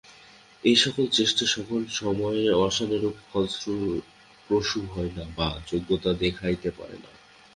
[0.63, 7.11] এই-সকল চেষ্টা সকল সময়ে আশানুরূপ ফলপ্রসূ হয় না, বা যোগ্যতা দেখাইতে পারে না।